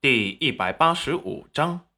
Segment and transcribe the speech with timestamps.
[0.00, 1.88] 第一百八十五章，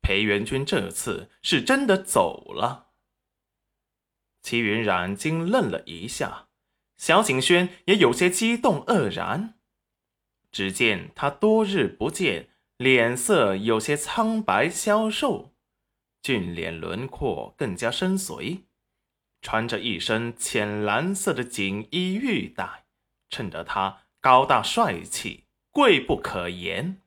[0.00, 2.92] 裴元君这次是真的走了。
[4.40, 6.46] 齐云冉惊愣了一下，
[6.96, 9.58] 小景轩也有些激动愕然。
[10.52, 15.56] 只见他多日不见，脸色有些苍白消瘦，
[16.22, 18.60] 俊脸轮廓更加深邃，
[19.42, 22.84] 穿着一身浅蓝色的锦衣玉带，
[23.28, 27.00] 衬得他高大帅气，贵不可言。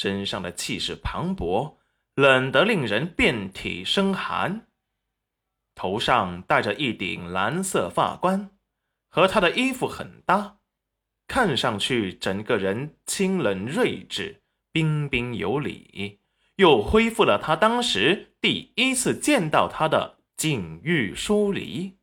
[0.00, 1.76] 身上的气势磅礴，
[2.14, 4.66] 冷得令人遍体生寒。
[5.74, 8.48] 头上戴着一顶蓝色发冠，
[9.10, 10.56] 和他的衣服很搭，
[11.28, 14.40] 看上去整个人清冷睿智、
[14.72, 16.20] 彬彬有礼，
[16.56, 21.98] 又恢复了他当时第一次见到他的禁欲疏离。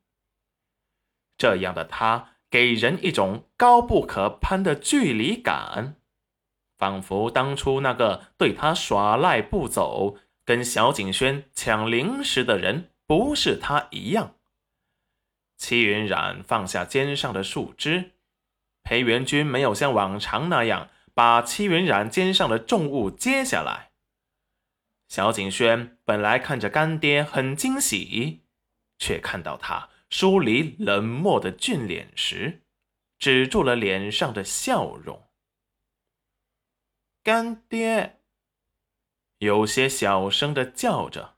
[1.35, 5.96] 这样的他，给人一种高不可攀的距离感。
[6.77, 14.35] 仿佛当初那个对他耍赖不走、跟小景轩抢零食的人不是他一样。
[15.57, 18.11] 齐云冉放下肩上的树枝，
[18.83, 23.89] 裴元君没有像往常那样把齐云冉肩上的重物接下来。
[25.07, 28.43] 小景轩本来看着干爹很惊喜，
[28.99, 32.61] 却看到他疏离冷漠的俊脸时，
[33.17, 35.26] 止住了脸上的笑容。
[37.27, 38.21] 干爹，
[39.39, 41.35] 有些小声的叫着。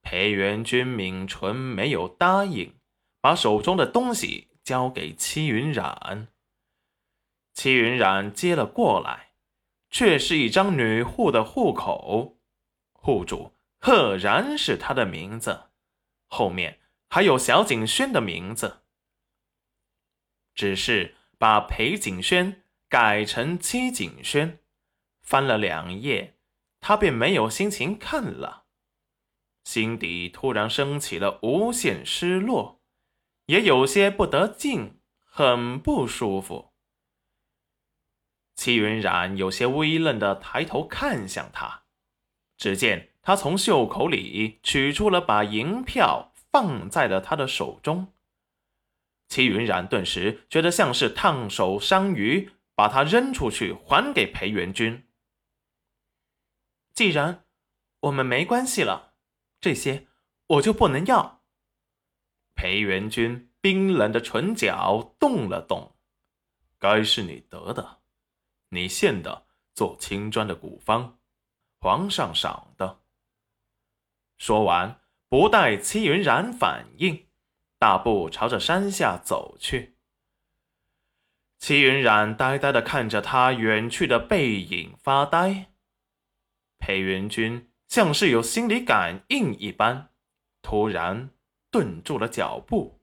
[0.00, 2.74] 裴元君抿唇没有答应，
[3.20, 6.28] 把手中的东西交给戚云染。
[7.52, 9.32] 戚云染接了过来，
[9.90, 12.38] 却是一张女户的户口，
[12.94, 15.64] 户主赫然是他的名字，
[16.28, 18.84] 后面还有小景轩的名字，
[20.54, 24.58] 只是把裴景轩改成戚景轩。
[25.28, 26.38] 翻了两页，
[26.80, 28.64] 他便没有心情看了，
[29.62, 32.80] 心底突然升起了无限失落，
[33.44, 36.72] 也有些不得劲，很不舒服。
[38.56, 41.82] 齐云染有些微愣的抬头看向他，
[42.56, 48.14] 只见他从袖口里取出了把银票，放在了他的手中。
[49.28, 55.04] 齐云染顿时觉得像是烫手山芋，把它扔出去，还给裴元君。
[56.98, 57.44] 既然
[58.00, 59.14] 我们没关系了，
[59.60, 60.08] 这些
[60.48, 61.44] 我就不能要。
[62.56, 65.94] 裴元君冰冷的唇角动了动，
[66.76, 68.00] 该是你得的，
[68.70, 71.20] 你献的做青砖的古方，
[71.78, 72.98] 皇上赏的。
[74.36, 77.28] 说完，不待戚云染反应，
[77.78, 79.94] 大步朝着山下走去。
[81.60, 85.70] 戚云染呆呆的看着他远去的背影发呆。
[86.78, 90.12] 裴元君像是有心理感应一般，
[90.62, 91.30] 突然
[91.70, 93.00] 顿住了脚步，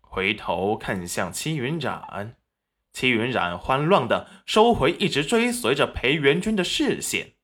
[0.00, 2.38] 回头看向戚云染。
[2.92, 7.36] 戚云染慌乱的收回一直追随着裴元君的视线，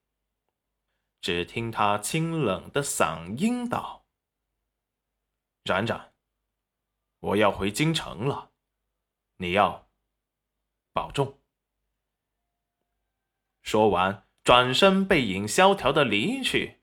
[1.22, 4.04] 只听他清冷的嗓音道
[5.64, 6.12] ：“冉冉，
[7.20, 8.52] 我要回京城了，
[9.38, 9.88] 你要
[10.92, 11.40] 保重。”
[13.64, 14.27] 说完。
[14.48, 16.78] 转身，背影萧条的离去。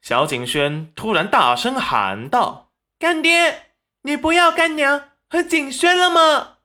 [0.00, 3.74] 小景轩突然大声喊道：“干爹，
[4.04, 6.60] 你不要干娘和景轩了吗？”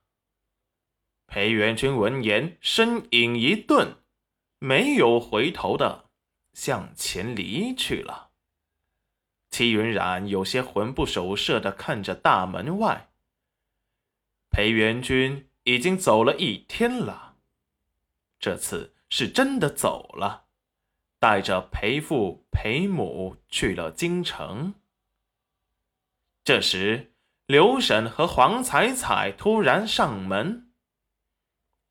[1.28, 3.98] 裴元君闻言，身影一顿，
[4.60, 6.06] 没有回头的
[6.54, 8.30] 向前离去了。
[9.50, 13.10] 戚云染有些魂不守舍的看着大门外。
[14.50, 17.36] 裴元君已经走了一天了，
[18.40, 18.93] 这次。
[19.16, 20.46] 是真的走了，
[21.20, 24.74] 带着裴父裴母去了京城。
[26.44, 27.14] 这时，
[27.46, 30.72] 刘婶和黄彩彩突然上门，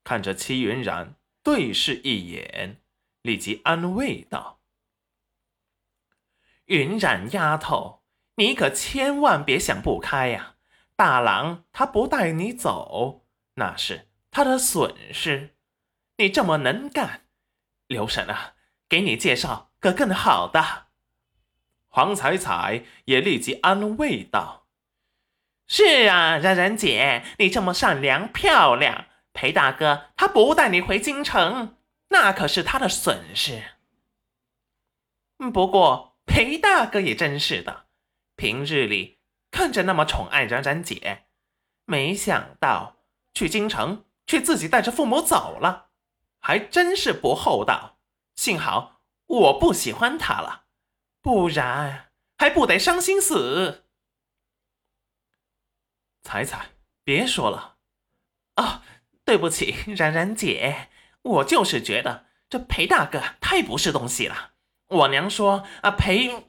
[0.03, 2.81] 看着戚云染对视一眼，
[3.21, 4.59] 立即安慰道
[6.67, 8.03] ：“云染丫头，
[8.35, 10.57] 你可千万别想不开呀！
[10.97, 15.51] 大郎他不带你走，那是他的损失。”
[16.23, 17.25] 你这么能干，
[17.87, 18.53] 刘婶啊，
[18.87, 20.85] 给你介绍个更好的。
[21.89, 24.69] 黄彩彩也立即安慰道
[25.67, 31.75] ：“是啊，冉冉姐，你这么善良漂亮，裴大哥他不带你回京城，
[32.07, 33.61] 那可是他的损失。
[35.51, 37.87] 不过裴大哥也真是的，
[38.37, 39.19] 平日里
[39.51, 41.25] 看着那么宠爱冉冉姐，
[41.83, 42.95] 没想到
[43.33, 45.89] 去京城。”却自己带着父母走了，
[46.43, 47.97] 还真是不厚道。
[48.35, 50.65] 幸好我不喜欢他了，
[51.21, 53.85] 不然还不得伤心死。
[56.21, 56.71] 彩彩，
[57.03, 57.77] 别说了。
[58.55, 58.83] 啊，
[59.23, 60.89] 对不起，冉冉姐，
[61.21, 64.51] 我就是觉得这裴大哥太不是东西了。
[64.87, 66.45] 我娘说啊，裴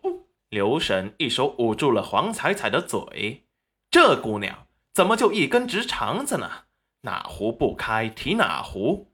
[0.48, 3.46] 刘婶一手捂住了黄彩彩的嘴，
[3.90, 6.64] 这姑娘怎么就一根直肠子呢？
[7.02, 9.13] 哪壶不开提哪壶？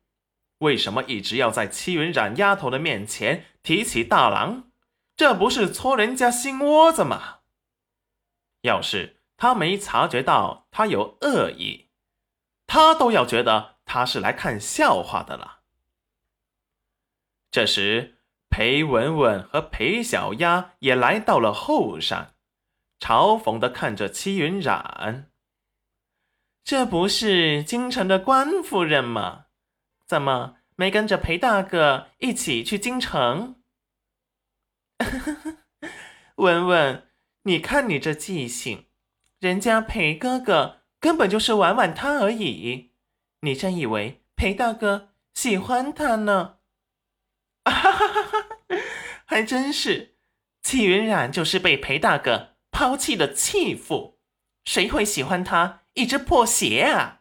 [0.60, 4.70] 为什么一直要在戚云染丫头的面前提起大郎？
[5.16, 7.40] 这不是戳人家心窝子吗？
[8.62, 11.88] 要是他没察觉到他有恶意，
[12.66, 15.60] 他都要觉得他是来看笑话的了。
[17.50, 18.18] 这时，
[18.50, 22.34] 裴文文和裴小丫也来到了后山，
[22.98, 25.30] 嘲讽的看着戚云染。
[26.62, 29.46] 这不是京城的官夫人吗？
[30.10, 33.62] 怎么没跟着裴大哥一起去京城？
[36.34, 37.06] 文文，
[37.44, 38.86] 你看你这记性，
[39.38, 42.90] 人家裴哥哥根本就是玩玩他而已，
[43.42, 46.58] 你真以为裴大哥喜欢他呢？
[47.64, 48.48] 哈哈哈哈
[49.24, 50.16] 还真是，
[50.60, 54.18] 戚云染就是被裴大哥抛弃的弃妇，
[54.64, 55.84] 谁会喜欢他？
[55.94, 57.19] 一只破鞋啊！